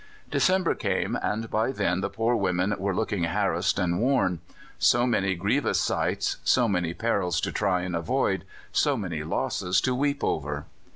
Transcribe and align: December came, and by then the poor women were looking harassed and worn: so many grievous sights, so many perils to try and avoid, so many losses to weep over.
December 0.31 0.73
came, 0.73 1.15
and 1.21 1.51
by 1.51 1.71
then 1.71 2.01
the 2.01 2.09
poor 2.09 2.35
women 2.35 2.73
were 2.79 2.95
looking 2.95 3.25
harassed 3.25 3.77
and 3.77 3.99
worn: 3.99 4.39
so 4.79 5.05
many 5.05 5.35
grievous 5.35 5.79
sights, 5.79 6.37
so 6.43 6.67
many 6.67 6.91
perils 6.91 7.39
to 7.39 7.51
try 7.51 7.81
and 7.81 7.95
avoid, 7.95 8.43
so 8.71 8.97
many 8.97 9.21
losses 9.23 9.79
to 9.79 9.93
weep 9.93 10.23
over. 10.23 10.65